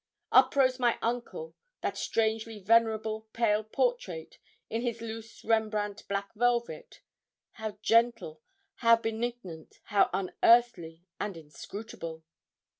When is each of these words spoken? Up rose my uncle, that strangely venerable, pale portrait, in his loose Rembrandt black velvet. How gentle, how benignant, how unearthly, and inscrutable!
Up 0.31 0.55
rose 0.55 0.79
my 0.79 0.97
uncle, 1.03 1.55
that 1.81 1.95
strangely 1.95 2.57
venerable, 2.57 3.27
pale 3.33 3.63
portrait, 3.63 4.39
in 4.67 4.81
his 4.81 4.99
loose 4.99 5.43
Rembrandt 5.45 6.07
black 6.07 6.33
velvet. 6.33 7.01
How 7.51 7.77
gentle, 7.83 8.41
how 8.77 8.95
benignant, 8.95 9.79
how 9.83 10.09
unearthly, 10.11 11.05
and 11.19 11.37
inscrutable! 11.37 12.23